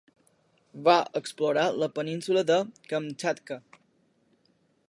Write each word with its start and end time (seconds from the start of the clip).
Va 0.87 0.95
explorar 1.19 1.67
la 1.83 1.91
península 1.99 2.43
de 2.51 2.59
Kamtxatka. 2.93 3.63